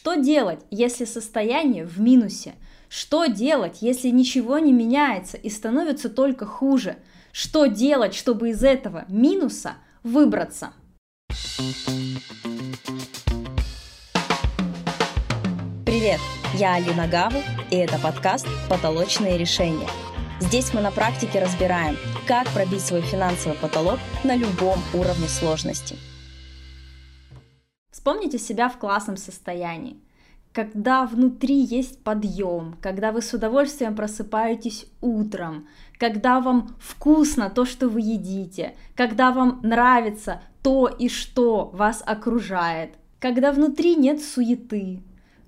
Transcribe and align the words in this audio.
Что 0.00 0.14
делать, 0.14 0.60
если 0.70 1.04
состояние 1.04 1.84
в 1.84 2.00
минусе? 2.00 2.54
Что 2.88 3.26
делать, 3.26 3.78
если 3.80 4.10
ничего 4.10 4.60
не 4.60 4.72
меняется 4.72 5.36
и 5.36 5.50
становится 5.50 6.08
только 6.08 6.46
хуже? 6.46 6.98
Что 7.32 7.66
делать, 7.66 8.14
чтобы 8.14 8.50
из 8.50 8.62
этого 8.62 9.06
минуса 9.08 9.72
выбраться? 10.04 10.70
Привет, 15.84 16.20
я 16.54 16.74
Алина 16.76 17.08
Гаву, 17.08 17.42
и 17.72 17.74
это 17.74 17.98
подкаст 17.98 18.46
«Потолочные 18.70 19.36
решения». 19.36 19.88
Здесь 20.38 20.72
мы 20.72 20.80
на 20.80 20.92
практике 20.92 21.40
разбираем, 21.40 21.96
как 22.28 22.48
пробить 22.50 22.82
свой 22.82 23.00
финансовый 23.00 23.58
потолок 23.58 23.98
на 24.22 24.36
любом 24.36 24.78
уровне 24.94 25.26
сложности. 25.26 25.96
Вспомните 28.08 28.38
себя 28.38 28.70
в 28.70 28.78
классном 28.78 29.18
состоянии. 29.18 29.98
Когда 30.54 31.04
внутри 31.04 31.56
есть 31.56 32.02
подъем, 32.02 32.78
когда 32.80 33.12
вы 33.12 33.20
с 33.20 33.34
удовольствием 33.34 33.94
просыпаетесь 33.94 34.86
утром, 35.02 35.68
когда 35.98 36.40
вам 36.40 36.74
вкусно 36.80 37.50
то, 37.50 37.66
что 37.66 37.90
вы 37.90 38.00
едите, 38.00 38.74
когда 38.96 39.30
вам 39.30 39.60
нравится 39.62 40.40
то 40.62 40.86
и 40.88 41.10
что 41.10 41.68
вас 41.74 42.02
окружает, 42.06 42.94
когда 43.20 43.52
внутри 43.52 43.94
нет 43.94 44.22
суеты, 44.22 45.02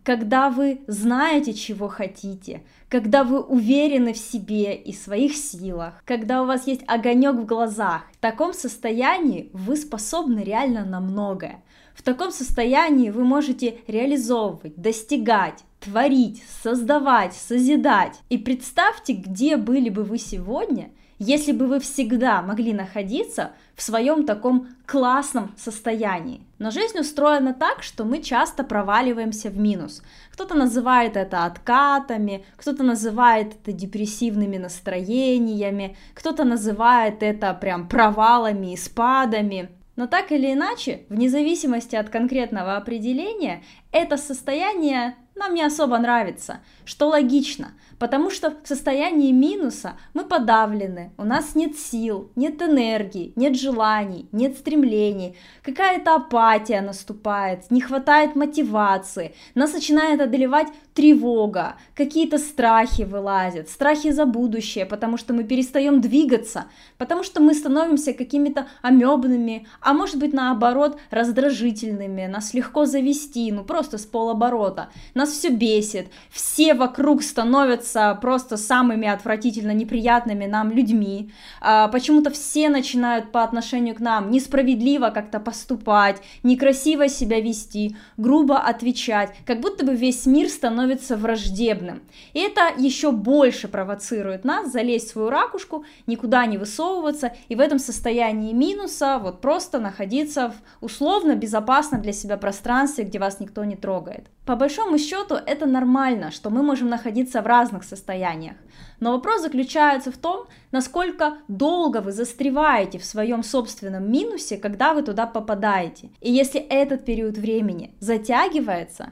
когда 0.05 0.51
вы 0.51 0.81
знаете, 0.87 1.53
чего 1.53 1.89
хотите, 1.89 2.63
когда 2.89 3.23
вы 3.25 3.41
уверены 3.41 4.13
в 4.13 4.19
себе 4.19 4.75
и 4.75 4.93
своих 4.93 5.37
силах, 5.37 6.03
когда 6.05 6.43
у 6.43 6.47
вас 6.47 6.67
есть 6.67 6.83
огонек 6.87 7.37
в 7.37 7.47
глазах. 7.47 8.03
В 8.13 8.19
таком 8.19 8.53
состоянии 8.53 9.51
вы 9.53 9.77
способны 9.77 10.41
реально 10.41 10.85
на 10.85 11.01
многое. 11.01 11.63
В 11.95 12.03
таком 12.03 12.31
состоянии 12.31 13.11
вы 13.11 13.25
можете 13.25 13.79
реализовывать, 13.87 14.75
достигать, 14.77 15.65
творить, 15.81 16.43
создавать, 16.63 17.35
созидать. 17.35 18.21
И 18.31 18.39
представьте, 18.39 19.13
где 19.13 19.57
были 19.57 19.91
бы 19.91 20.05
вы 20.05 20.19
сегодня, 20.19 20.91
если 21.21 21.53
бы 21.53 21.67
вы 21.67 21.81
всегда 21.81 22.41
могли 22.41 22.73
находиться 22.73 23.53
в 23.77 23.83
своем 23.83 24.25
таком 24.25 24.69
классном 24.87 25.55
состоянии. 25.57 26.41
Но 26.59 26.71
жизнь 26.71 26.99
устроена 26.99 27.53
так, 27.53 27.83
что 27.83 28.05
мы 28.05 28.23
часто 28.23 28.65
проваливаемся 28.65 29.51
в 29.51 29.59
минус. 29.59 30.03
Кто-то 30.33 30.55
называет 30.55 31.19
это 31.19 31.45
откатами, 31.45 32.45
кто-то 32.57 32.83
называет 32.83 33.55
это 33.55 33.73
депрессивными 33.73 34.57
настроениями, 34.57 35.97
кто-то 36.15 36.45
называет 36.45 37.23
это 37.23 37.53
прям 37.53 37.87
провалами 37.87 38.73
и 38.73 38.77
спадами. 38.79 39.69
Но 39.97 40.07
так 40.07 40.33
или 40.33 40.55
иначе, 40.55 41.03
вне 41.11 41.29
зависимости 41.29 41.97
от 41.97 42.09
конкретного 42.09 42.79
определения, 42.79 43.63
это 43.93 44.17
состояние 44.17 45.17
нам 45.41 45.55
не 45.55 45.63
особо 45.63 45.99
нравится, 45.99 46.61
что 46.85 47.09
логично, 47.09 47.73
потому 47.99 48.31
что 48.31 48.55
в 48.63 48.69
состоянии 48.69 49.33
минуса 49.33 49.97
мы 50.15 50.25
подавлены, 50.25 51.13
у 51.17 51.25
нас 51.25 51.55
нет 51.55 51.79
сил, 51.79 52.31
нет 52.37 52.63
энергии, 52.63 53.33
нет 53.37 53.59
желаний, 53.59 54.29
нет 54.33 54.57
стремлений, 54.59 55.37
какая-то 55.63 56.15
апатия 56.15 56.83
наступает, 56.83 57.71
не 57.71 57.81
хватает 57.81 58.37
мотивации, 58.37 59.35
нас 59.55 59.73
начинает 59.73 60.21
одолевать 60.21 60.69
тревога, 61.01 61.77
какие-то 61.95 62.37
страхи 62.37 63.03
вылазят, 63.03 63.71
страхи 63.71 64.11
за 64.11 64.27
будущее, 64.27 64.85
потому 64.85 65.17
что 65.17 65.33
мы 65.33 65.45
перестаем 65.45 66.03
двигаться, 66.03 66.67
потому 66.99 67.23
что 67.23 67.41
мы 67.41 67.55
становимся 67.55 68.13
какими-то 68.13 68.67
амебными, 68.83 69.67
а 69.81 69.95
может 69.95 70.17
быть 70.17 70.35
наоборот 70.35 70.99
раздражительными, 71.11 72.27
нас 72.27 72.53
легко 72.53 72.85
завести, 72.85 73.51
ну 73.51 73.65
просто 73.65 73.97
с 73.97 74.05
полоборота, 74.05 74.91
нас 75.15 75.31
все 75.31 75.49
бесит, 75.49 76.09
все 76.31 76.75
вокруг 76.75 77.23
становятся 77.23 78.19
просто 78.21 78.59
самыми 78.59 79.09
отвратительно 79.09 79.73
неприятными 79.73 80.45
нам 80.45 80.71
людьми, 80.71 81.31
а, 81.63 81.89
почему-то 81.89 82.31
все 82.31 82.69
начинают 82.69 83.33
по 83.33 83.43
отношению 83.43 83.95
к 83.95 84.01
нам 84.01 84.31
несправедливо 84.31 85.09
как-то 85.09 85.41
поступать, 85.41 86.21
некрасиво 86.43 87.09
себя 87.09 87.41
вести, 87.41 87.97
грубо 88.19 88.59
отвечать, 88.59 89.33
как 89.47 89.61
будто 89.61 89.87
бы 89.87 89.95
весь 89.95 90.27
мир 90.27 90.51
становится 90.51 90.90
враждебным. 91.17 92.03
И 92.33 92.41
это 92.41 92.73
еще 92.77 93.13
больше 93.13 93.69
провоцирует 93.69 94.45
нас 94.45 94.73
залезть 94.73 95.09
в 95.09 95.13
свою 95.13 95.31
ракушку, 95.31 95.85
никуда 96.07 96.47
не 96.47 96.59
высовываться 96.59 97.33
и 97.49 97.55
в 97.55 97.61
этом 97.61 97.79
состоянии 97.79 98.53
минуса 98.53 99.19
вот 99.19 99.41
просто 99.41 99.79
находиться 99.79 100.51
в 100.81 100.85
условно 100.85 101.35
безопасном 101.37 102.03
для 102.03 102.13
себя 102.13 102.37
пространстве, 102.37 103.05
где 103.05 103.19
вас 103.19 103.41
никто 103.41 103.65
не 103.65 103.77
трогает. 103.77 104.27
По 104.45 104.57
большому 104.57 104.99
счету 104.99 105.35
это 105.35 105.67
нормально, 105.67 106.31
что 106.31 106.51
мы 106.51 106.63
можем 106.63 106.89
находиться 106.89 107.41
в 107.41 107.47
разных 107.47 107.85
состояниях. 107.85 108.57
Но 108.99 109.13
вопрос 109.13 109.43
заключается 109.43 110.13
в 110.13 110.17
том, 110.19 110.47
насколько 110.73 111.39
долго 111.49 112.01
вы 112.01 112.13
застреваете 112.13 112.99
в 112.99 113.05
своем 113.05 113.43
собственном 113.43 114.11
минусе, 114.11 114.59
когда 114.59 114.93
вы 114.93 115.03
туда 115.03 115.27
попадаете. 115.27 116.11
И 116.21 116.31
если 116.31 116.61
этот 116.61 117.05
период 117.05 117.39
времени 117.39 117.95
затягивается, 118.01 119.11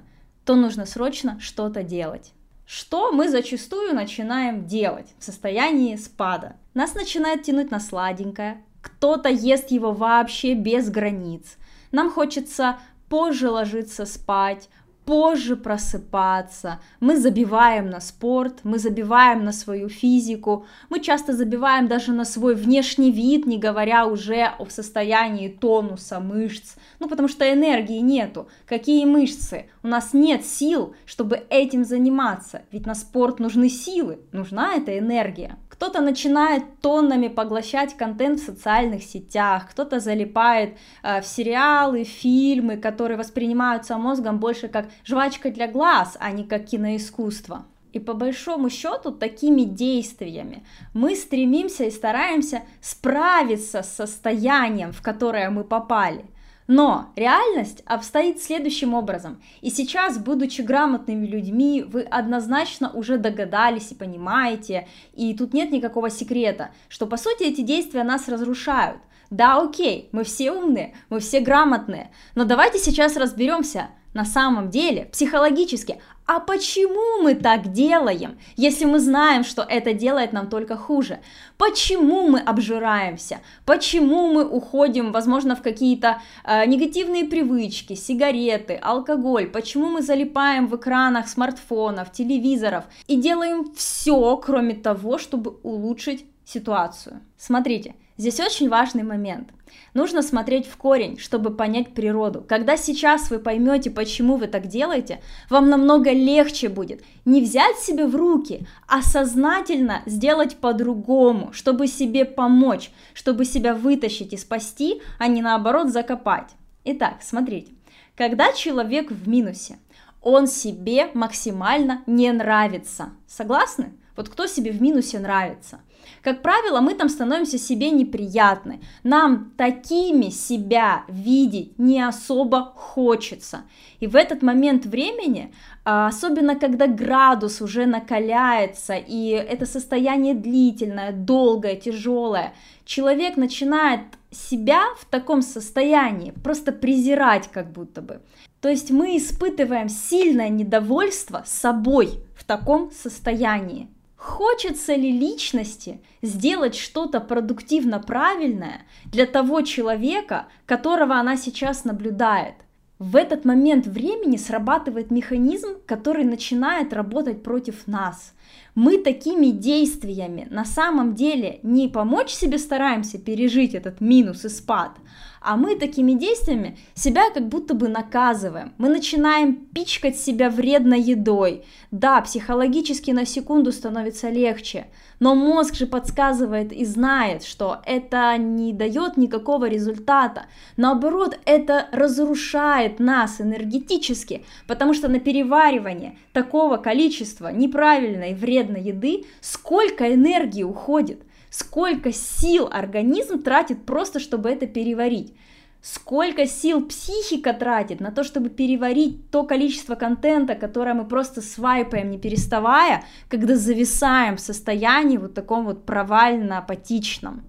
то 0.49 0.57
нужно 0.57 0.87
срочно 0.87 1.39
что-то 1.41 1.83
делать. 1.83 2.33
Что 2.65 3.13
мы 3.13 3.29
зачастую 3.29 3.95
начинаем 3.95 4.67
делать 4.67 5.09
в 5.19 5.25
состоянии 5.25 5.95
спада? 5.97 6.57
Нас 6.73 6.95
начинает 6.95 7.43
тянуть 7.43 7.71
на 7.71 7.81
сладенькое, 7.81 8.65
кто-то 8.81 9.29
ест 9.29 9.71
его 9.71 9.93
вообще 9.93 10.55
без 10.55 10.89
границ. 10.89 11.59
Нам 11.93 12.11
хочется 12.11 12.79
позже 13.11 13.51
ложиться 13.51 14.07
спать, 14.07 14.71
позже 15.09 15.57
просыпаться, 15.57 16.81
мы 17.01 17.17
забиваем 17.17 17.89
на 17.89 17.99
спорт, 17.99 18.61
мы 18.63 18.79
забиваем 18.79 19.43
на 19.43 19.53
свою 19.53 19.89
физику, 19.89 20.67
мы 20.91 21.01
часто 21.01 21.33
забиваем 21.33 21.89
даже 21.89 22.13
на 22.13 22.27
свой 22.27 22.55
внешний 22.55 23.11
вид, 23.11 23.47
не 23.47 23.57
говоря 23.57 24.05
уже 24.05 24.45
о 24.59 24.69
состоянии 24.69 25.49
тонуса 25.49 26.21
мышц, 26.21 26.75
ну 26.99 27.09
потому 27.09 27.27
что 27.27 27.51
энергии 27.51 28.01
нету. 28.01 28.49
Какие 28.67 29.07
мышцы? 29.07 29.71
У 29.89 29.91
нас 29.91 30.13
нет 30.13 30.45
сил, 30.45 30.95
чтобы 31.07 31.47
этим 31.49 31.83
заниматься, 31.83 32.61
ведь 32.71 32.85
на 32.85 32.95
спорт 32.95 33.39
нужны 33.39 33.71
силы, 33.71 34.19
нужна 34.33 34.75
эта 34.75 34.99
энергия. 34.99 35.57
Кто-то 35.71 36.03
начинает 36.03 36.63
тоннами 36.83 37.29
поглощать 37.29 37.97
контент 37.97 38.39
в 38.39 38.45
социальных 38.45 39.03
сетях, 39.03 39.67
кто-то 39.71 39.99
залипает 39.99 40.77
э, 41.03 41.23
в 41.23 41.27
сериалы, 41.27 42.05
фильмы, 42.05 42.77
которые 42.77 43.17
воспринимаются 43.17 43.97
мозгом 43.97 44.41
больше 44.41 44.69
как 44.69 44.91
жвачка 45.07 45.51
для 45.51 45.67
глаз, 45.67 46.19
а 46.21 46.33
не 46.33 46.45
как 46.45 46.67
киноискусство. 46.67 47.65
И 47.95 47.99
по 47.99 48.13
большому 48.13 48.69
счету 48.69 49.11
такими 49.11 49.63
действиями 49.63 50.65
мы 50.93 51.17
стремимся 51.17 51.85
и 51.85 51.91
стараемся 51.91 52.61
справиться 52.83 53.83
с 53.83 53.95
состоянием, 53.95 54.93
в 54.93 55.01
которое 55.01 55.49
мы 55.49 55.65
попали– 55.65 56.27
но 56.69 57.13
реальность 57.17 57.83
обстоит 57.87 58.41
следующим 58.41 58.95
образом. 58.95 59.43
И 59.63 59.71
сейчас, 59.71 60.19
будучи 60.19 60.61
грамотными 60.61 61.27
людьми, 61.27 61.83
вы 61.83 62.03
однозначно 62.03 62.93
уже 62.93 63.17
догадались 63.17 63.91
и 63.91 63.97
понимаете, 63.97 64.87
и 65.15 65.35
тут 65.35 65.55
нет 65.55 65.73
никакого 65.73 66.11
секрета, 66.11 66.71
что 66.89 67.07
по 67.07 67.17
сути 67.17 67.45
эти 67.45 67.63
действия 67.63 68.05
нас 68.05 68.29
разрушают. 68.29 69.01
Да, 69.31 69.61
окей, 69.61 70.09
мы 70.13 70.25
все 70.25 70.53
умные, 70.53 70.95
мы 71.11 71.21
все 71.21 71.41
грамотные, 71.41 72.11
но 72.35 72.45
давайте 72.45 72.79
сейчас 72.79 73.17
разберемся, 73.17 73.89
на 74.15 74.25
самом 74.25 74.71
деле, 74.71 75.07
психологически, 75.13 76.01
а 76.27 76.41
почему 76.41 77.23
мы 77.23 77.35
так 77.35 77.73
делаем, 77.73 78.39
если 78.57 78.85
мы 78.85 79.01
знаем, 79.01 79.45
что 79.45 79.63
это 79.63 79.95
делает 79.95 80.35
нам 80.35 80.51
только 80.51 80.77
хуже? 80.77 81.21
Почему 81.57 82.29
мы 82.29 82.41
обжираемся? 82.41 83.39
Почему 83.65 84.31
мы 84.31 84.45
уходим, 84.45 85.11
возможно, 85.11 85.57
в 85.57 85.63
какие-то 85.63 86.21
э, 86.45 86.67
негативные 86.67 87.25
привычки, 87.25 87.95
сигареты, 87.95 88.75
алкоголь? 88.75 89.47
Почему 89.47 89.87
мы 89.87 90.03
залипаем 90.03 90.67
в 90.67 90.77
экранах 90.77 91.29
смартфонов, 91.29 92.13
телевизоров 92.13 92.85
и 93.07 93.17
делаем 93.17 93.73
все, 93.75 94.37
кроме 94.37 94.75
того, 94.75 95.17
чтобы 95.17 95.57
улучшить 95.63 96.27
ситуацию? 96.45 97.21
Смотрите, 97.39 97.95
здесь 98.19 98.39
очень 98.41 98.69
важный 98.69 99.05
момент. 99.05 99.49
Нужно 99.95 100.23
смотреть 100.23 100.67
в 100.67 100.77
корень, 100.77 101.19
чтобы 101.19 101.51
понять 101.51 101.95
природу. 101.95 102.45
Когда 102.47 102.77
сейчас 102.77 103.31
вы 103.31 103.39
поймете, 103.39 103.91
почему 103.91 104.37
вы 104.37 104.47
так 104.47 104.67
делаете, 104.67 105.21
вам 105.49 105.71
намного 105.71 106.13
легче 106.13 106.69
будет 106.69 107.03
не 107.25 107.41
взять 107.41 107.79
себя 107.79 108.07
в 108.07 108.15
руки, 108.15 108.67
а 108.87 109.03
сознательно 109.03 110.03
сделать 110.07 110.57
по-другому, 110.57 111.53
чтобы 111.53 111.87
себе 111.87 112.25
помочь, 112.25 112.91
чтобы 113.15 113.45
себя 113.45 113.75
вытащить 113.75 114.33
и 114.33 114.37
спасти, 114.37 115.01
а 115.19 115.27
не 115.27 115.41
наоборот 115.41 115.89
закопать. 115.89 116.51
Итак, 116.85 117.19
смотрите. 117.23 117.73
Когда 118.17 118.53
человек 118.53 119.11
в 119.11 119.29
минусе, 119.29 119.79
он 120.21 120.47
себе 120.47 121.11
максимально 121.15 122.03
не 122.07 122.33
нравится. 122.33 123.11
Согласны? 123.27 123.93
Вот 124.17 124.29
кто 124.29 124.47
себе 124.47 124.73
в 124.73 124.83
минусе 124.83 125.21
нравится? 125.21 125.81
Как 126.23 126.43
правило, 126.43 126.81
мы 126.81 126.95
там 126.95 127.09
становимся 127.09 127.59
себе 127.59 127.91
неприятны. 127.91 128.81
Нам 129.03 129.53
такими 129.57 130.31
себя 130.31 131.05
видеть 131.09 131.79
не 131.79 132.01
особо 132.01 132.73
хочется. 132.75 133.63
И 134.01 134.07
в 134.07 134.17
этот 134.17 134.43
момент 134.43 134.87
времени, 134.87 135.53
а, 135.85 136.09
особенно 136.09 136.57
когда 136.57 136.87
градус 136.87 137.61
уже 137.61 137.87
накаляется, 137.87 138.95
и 138.95 139.29
это 139.31 139.67
состояние 139.67 140.35
длительное, 140.35 141.13
долгое, 141.13 141.77
тяжелое, 141.77 142.53
человек 142.85 143.37
начинает 143.37 144.01
себя 144.31 144.83
в 144.99 145.07
таком 145.07 145.43
состоянии 145.43 146.33
просто 146.45 146.73
презирать 146.73 147.49
как 147.51 147.73
будто 147.73 148.03
бы. 148.03 148.21
То 148.61 148.69
есть 148.69 148.91
мы 148.91 149.17
испытываем 149.17 149.89
сильное 149.89 150.49
недовольство 150.49 151.43
собой 151.47 152.21
в 152.37 152.45
таком 152.45 152.91
состоянии. 152.91 153.89
Хочется 154.19 154.97
ли 154.97 155.13
личности 155.13 156.03
сделать 156.23 156.75
что-то 156.75 157.21
продуктивно 157.21 158.01
правильное 158.01 158.83
для 159.05 159.27
того 159.27 159.63
человека, 159.63 160.49
которого 160.67 161.15
она 161.15 161.37
сейчас 161.37 161.85
наблюдает? 161.85 162.57
В 162.99 163.15
этот 163.15 163.45
момент 163.45 163.87
времени 163.87 164.37
срабатывает 164.37 165.13
механизм, 165.13 165.77
который 165.87 166.25
начинает 166.25 166.93
работать 166.93 167.45
против 167.45 167.87
нас. 167.87 168.35
Мы 168.75 168.99
такими 168.99 169.47
действиями 169.51 170.49
на 170.51 170.65
самом 170.65 171.15
деле 171.15 171.61
не 171.63 171.87
помочь 171.89 172.31
себе 172.31 172.59
стараемся 172.59 173.19
пережить 173.19 173.75
этот 173.75 174.01
минус 174.01 174.45
и 174.45 174.49
спад, 174.49 174.93
а 175.41 175.57
мы 175.57 175.77
такими 175.77 176.13
действиями 176.13 176.77
себя 176.95 177.31
как 177.33 177.47
будто 177.49 177.75
бы 177.75 177.87
наказываем. 177.87 178.73
Мы 178.79 178.89
начинаем 178.89 179.55
пичкать 179.55 180.19
себя 180.19 180.51
вредной 180.51 181.01
едой. 181.01 181.65
Да, 181.93 182.21
психологически 182.21 183.13
на 183.13 183.27
секунду 183.27 183.71
становится 183.71 184.29
легче, 184.29 184.89
но 185.21 185.35
мозг 185.35 185.75
же 185.75 185.87
подсказывает 185.87 186.73
и 186.73 186.85
знает, 186.85 187.43
что 187.43 187.79
это 187.85 188.37
не 188.37 188.73
дает 188.73 189.17
никакого 189.17 189.69
результата. 189.69 190.47
Наоборот, 190.77 191.39
это 191.45 191.89
разрушает 191.93 193.01
нас 193.01 193.41
энергетически, 193.41 194.45
потому 194.67 194.95
что 194.95 195.09
на 195.09 195.21
переваривание 195.21 196.17
такого 196.33 196.77
количества 196.77 197.49
неправильной 197.49 198.35
вредной 198.35 198.83
еды 198.83 199.25
сколько 199.41 200.13
энергии 200.13 200.63
уходит 200.63 201.23
сколько 201.51 202.13
сил 202.13 202.69
организм 202.71 203.43
тратит 203.43 203.85
просто, 203.85 204.21
чтобы 204.21 204.51
это 204.51 204.67
переварить. 204.67 205.33
Сколько 205.81 206.47
сил 206.47 206.85
психика 206.85 207.53
тратит 207.53 208.01
на 208.01 208.11
то, 208.11 208.25
чтобы 208.25 208.49
переварить 208.51 209.31
то 209.31 209.45
количество 209.45 209.95
контента, 209.95 210.57
которое 210.57 210.93
мы 210.93 211.05
просто 211.05 211.41
свайпаем, 211.41 212.11
не 212.11 212.19
переставая, 212.19 213.05
когда 213.29 213.55
зависаем 213.57 214.37
в 214.37 214.41
состоянии 214.41 215.19
вот 215.19 215.35
таком 215.35 215.65
вот 215.65 215.87
провально-апатичном. 215.87 217.45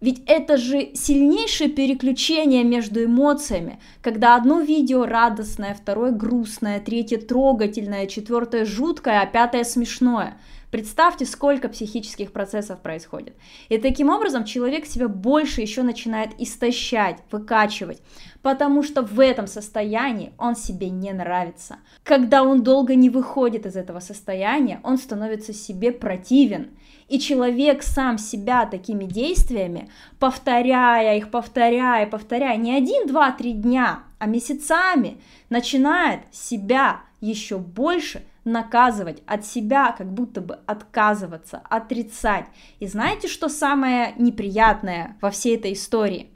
Ведь 0.00 0.22
это 0.24 0.56
же 0.56 0.94
сильнейшее 0.94 1.68
переключение 1.68 2.64
между 2.64 3.04
эмоциями, 3.04 3.78
когда 4.00 4.34
одно 4.34 4.60
видео 4.62 5.04
радостное, 5.04 5.74
второе 5.74 6.12
грустное, 6.12 6.80
третье 6.80 7.18
трогательное, 7.18 8.06
четвертое 8.06 8.64
жуткое, 8.64 9.20
а 9.20 9.26
пятое 9.26 9.64
смешное– 9.64 10.38
Представьте, 10.70 11.26
сколько 11.26 11.68
психических 11.68 12.32
процессов 12.32 12.80
происходит. 12.80 13.34
И 13.68 13.78
таким 13.78 14.08
образом 14.08 14.44
человек 14.44 14.86
себя 14.86 15.08
больше 15.08 15.60
еще 15.60 15.82
начинает 15.82 16.30
истощать, 16.38 17.18
выкачивать, 17.32 18.00
потому 18.40 18.84
что 18.84 19.02
в 19.02 19.18
этом 19.18 19.48
состоянии 19.48 20.32
он 20.38 20.54
себе 20.54 20.88
не 20.88 21.12
нравится. 21.12 21.78
Когда 22.04 22.44
он 22.44 22.62
долго 22.62 22.94
не 22.94 23.10
выходит 23.10 23.66
из 23.66 23.74
этого 23.74 23.98
состояния, 23.98 24.80
он 24.84 24.96
становится 24.96 25.52
себе 25.52 25.90
противен. 25.90 26.70
И 27.08 27.18
человек 27.18 27.82
сам 27.82 28.16
себя 28.18 28.64
такими 28.64 29.04
действиями, 29.04 29.90
повторяя 30.20 31.16
их, 31.16 31.32
повторяя, 31.32 32.06
повторяя, 32.06 32.56
не 32.56 32.76
один, 32.76 33.08
два, 33.08 33.32
три 33.32 33.52
дня, 33.54 34.04
а 34.20 34.26
месяцами, 34.26 35.20
начинает 35.48 36.20
себя 36.30 37.00
еще 37.20 37.58
больше 37.58 38.22
наказывать, 38.44 39.22
от 39.26 39.44
себя 39.44 39.94
как 39.96 40.12
будто 40.12 40.40
бы 40.40 40.58
отказываться, 40.66 41.62
отрицать. 41.68 42.46
И 42.78 42.86
знаете, 42.86 43.28
что 43.28 43.48
самое 43.48 44.14
неприятное 44.16 45.16
во 45.20 45.30
всей 45.30 45.56
этой 45.56 45.72
истории? 45.74 46.30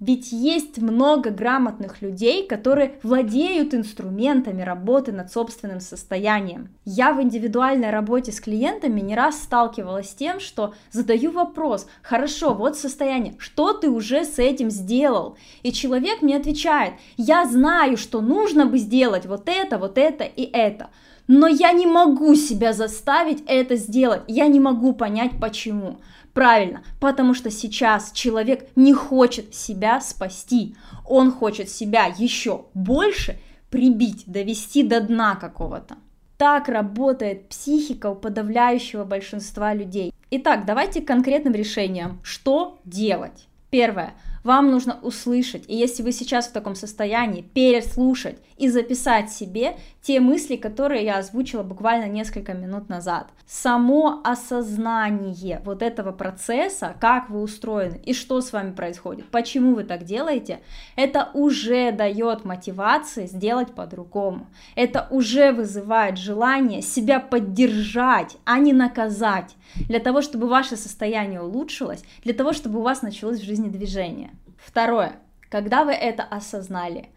Ведь 0.00 0.30
есть 0.30 0.78
много 0.78 1.30
грамотных 1.30 2.02
людей, 2.02 2.46
которые 2.46 3.00
владеют 3.02 3.74
инструментами 3.74 4.62
работы 4.62 5.10
над 5.10 5.32
собственным 5.32 5.80
состоянием. 5.80 6.68
Я 6.84 7.12
в 7.12 7.20
индивидуальной 7.20 7.90
работе 7.90 8.30
с 8.30 8.40
клиентами 8.40 9.00
не 9.00 9.16
раз 9.16 9.42
сталкивалась 9.42 10.10
с 10.10 10.14
тем, 10.14 10.38
что 10.38 10.74
задаю 10.92 11.32
вопрос, 11.32 11.88
хорошо, 12.02 12.54
вот 12.54 12.78
состояние, 12.78 13.34
что 13.38 13.72
ты 13.72 13.90
уже 13.90 14.24
с 14.24 14.38
этим 14.38 14.70
сделал? 14.70 15.36
И 15.64 15.72
человек 15.72 16.22
мне 16.22 16.36
отвечает, 16.36 16.94
я 17.16 17.44
знаю, 17.44 17.96
что 17.96 18.20
нужно 18.20 18.66
бы 18.66 18.78
сделать 18.78 19.26
вот 19.26 19.48
это, 19.48 19.78
вот 19.78 19.98
это 19.98 20.22
и 20.22 20.44
это 20.44 20.90
но 21.28 21.46
я 21.46 21.72
не 21.72 21.86
могу 21.86 22.34
себя 22.34 22.72
заставить 22.72 23.44
это 23.46 23.76
сделать, 23.76 24.22
я 24.26 24.48
не 24.48 24.58
могу 24.58 24.92
понять 24.94 25.38
почему. 25.40 26.00
Правильно, 26.32 26.82
потому 27.00 27.34
что 27.34 27.50
сейчас 27.50 28.12
человек 28.12 28.68
не 28.76 28.92
хочет 28.92 29.54
себя 29.54 30.00
спасти, 30.00 30.74
он 31.06 31.30
хочет 31.30 31.68
себя 31.68 32.06
еще 32.06 32.66
больше 32.74 33.38
прибить, 33.70 34.24
довести 34.26 34.82
до 34.82 35.00
дна 35.00 35.36
какого-то. 35.36 35.96
Так 36.36 36.68
работает 36.68 37.48
психика 37.48 38.10
у 38.10 38.14
подавляющего 38.14 39.04
большинства 39.04 39.74
людей. 39.74 40.12
Итак, 40.30 40.64
давайте 40.66 41.00
к 41.00 41.06
конкретным 41.06 41.54
решениям. 41.54 42.20
Что 42.22 42.78
делать? 42.84 43.48
Первое. 43.70 44.14
Вам 44.44 44.70
нужно 44.70 44.98
услышать, 45.02 45.64
и 45.68 45.74
если 45.74 46.02
вы 46.02 46.12
сейчас 46.12 46.48
в 46.48 46.52
таком 46.52 46.74
состоянии, 46.74 47.42
переслушать 47.42 48.38
и 48.56 48.68
записать 48.68 49.30
себе 49.30 49.76
те 50.02 50.20
мысли, 50.20 50.56
которые 50.56 51.04
я 51.04 51.18
озвучила 51.18 51.62
буквально 51.62 52.08
несколько 52.08 52.54
минут 52.54 52.88
назад. 52.88 53.28
Само 53.46 54.20
осознание 54.24 55.60
вот 55.64 55.82
этого 55.82 56.12
процесса, 56.12 56.94
как 57.00 57.30
вы 57.30 57.42
устроены 57.42 58.00
и 58.04 58.14
что 58.14 58.40
с 58.40 58.52
вами 58.52 58.72
происходит, 58.72 59.26
почему 59.30 59.74
вы 59.74 59.84
так 59.84 60.04
делаете, 60.04 60.60
это 60.96 61.28
уже 61.34 61.92
дает 61.92 62.44
мотивации 62.44 63.26
сделать 63.26 63.74
по-другому. 63.74 64.46
Это 64.74 65.06
уже 65.10 65.52
вызывает 65.52 66.18
желание 66.18 66.82
себя 66.82 67.20
поддержать, 67.20 68.36
а 68.44 68.58
не 68.58 68.72
наказать, 68.72 69.56
для 69.74 70.00
того, 70.00 70.22
чтобы 70.22 70.48
ваше 70.48 70.76
состояние 70.76 71.40
улучшилось, 71.40 72.02
для 72.24 72.34
того, 72.34 72.52
чтобы 72.52 72.78
у 72.78 72.82
вас 72.82 73.02
началось 73.02 73.40
в 73.40 73.44
жизни 73.44 73.68
движение. 73.68 74.30
Второе. 74.58 75.16
Когда 75.48 75.84
вы 75.84 75.92
это 75.92 76.22
осознали, 76.24 77.08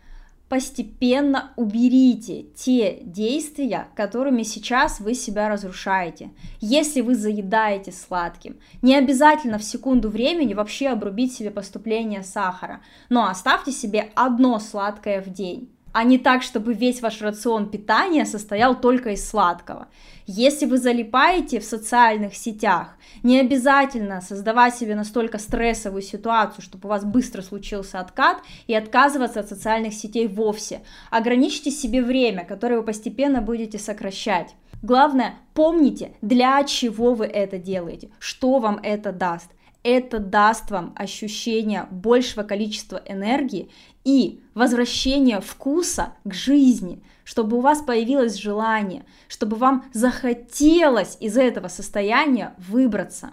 постепенно 0.52 1.54
уберите 1.56 2.44
те 2.56 3.00
действия, 3.04 3.88
которыми 3.96 4.44
сейчас 4.44 5.00
вы 5.00 5.14
себя 5.14 5.48
разрушаете. 5.48 6.32
Если 6.60 7.02
вы 7.02 7.16
заедаете 7.16 7.92
сладким, 7.92 8.60
не 8.82 8.96
обязательно 8.96 9.58
в 9.58 9.64
секунду 9.64 10.10
времени 10.10 10.54
вообще 10.54 10.90
обрубить 10.90 11.34
себе 11.34 11.52
поступление 11.52 12.22
сахара, 12.24 12.82
но 13.10 13.28
оставьте 13.28 13.72
себе 13.72 14.10
одно 14.14 14.60
сладкое 14.60 15.22
в 15.22 15.30
день 15.30 15.71
а 15.94 16.04
не 16.04 16.18
так, 16.18 16.44
чтобы 16.44 16.74
весь 16.74 17.02
ваш 17.02 17.22
рацион 17.22 17.70
питания 17.70 18.26
состоял 18.26 18.80
только 18.80 19.12
из 19.12 19.28
сладкого. 19.28 19.88
Если 20.26 20.66
вы 20.66 20.78
залипаете 20.78 21.60
в 21.60 21.66
социальных 21.66 22.36
сетях, 22.36 22.96
не 23.24 23.40
обязательно 23.40 24.22
создавать 24.22 24.76
себе 24.76 24.96
настолько 24.96 25.38
стрессовую 25.38 26.02
ситуацию, 26.02 26.62
чтобы 26.62 26.88
у 26.88 26.90
вас 26.90 27.04
быстро 27.04 27.42
случился 27.42 28.00
откат 28.00 28.38
и 28.68 28.74
отказываться 28.74 29.42
от 29.42 29.50
социальных 29.50 29.94
сетей 29.94 30.28
вовсе. 30.28 30.82
Ограничьте 31.10 31.72
себе 31.72 32.02
время, 32.02 32.46
которое 32.46 32.78
вы 32.78 32.84
постепенно 32.84 33.42
будете 33.42 33.78
сокращать. 33.78 34.56
Главное, 34.82 35.36
помните, 35.54 36.14
для 36.22 36.64
чего 36.64 37.14
вы 37.14 37.26
это 37.26 37.58
делаете, 37.58 38.10
что 38.20 38.60
вам 38.60 38.80
это 38.82 39.12
даст. 39.12 39.52
Это 39.84 40.20
даст 40.20 40.70
вам 40.70 40.94
ощущение 40.96 41.88
большего 41.90 42.44
количества 42.44 43.02
энергии 43.06 43.70
и 44.04 44.40
возвращение 44.54 45.42
вкуса 45.42 46.14
к 46.24 46.34
жизни, 46.34 47.02
чтобы 47.24 47.58
у 47.58 47.62
вас 47.62 47.82
появилось 47.82 48.36
желание, 48.36 49.06
чтобы 49.28 49.56
вам 49.58 49.86
захотелось 49.92 51.18
из 51.20 51.36
этого 51.36 51.68
состояния 51.68 52.54
выбраться. 52.58 53.32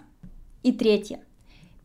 И 0.63 0.71
третье. 0.71 1.21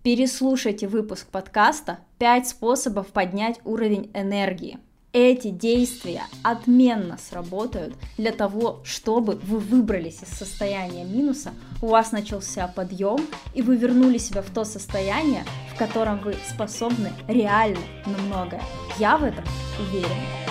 Переслушайте 0.02 0.88
выпуск 0.88 1.28
подкаста 1.28 1.98
«5 2.18 2.44
способов 2.44 3.08
поднять 3.08 3.60
уровень 3.64 4.10
энергии». 4.14 4.78
Эти 5.16 5.50
действия 5.50 6.24
отменно 6.42 7.18
сработают 7.18 7.94
для 8.18 8.32
того, 8.32 8.80
чтобы 8.82 9.36
вы 9.36 9.60
выбрались 9.60 10.20
из 10.22 10.36
состояния 10.36 11.04
минуса, 11.04 11.54
у 11.80 11.86
вас 11.86 12.10
начался 12.10 12.66
подъем, 12.66 13.20
и 13.54 13.62
вы 13.62 13.76
вернули 13.76 14.18
себя 14.18 14.42
в 14.42 14.50
то 14.50 14.64
состояние, 14.64 15.44
в 15.72 15.78
котором 15.78 16.18
вы 16.18 16.34
способны 16.52 17.12
реально 17.28 17.78
на 18.06 18.18
многое. 18.18 18.62
Я 18.98 19.16
в 19.16 19.22
этом 19.22 19.44
уверена. 19.78 20.43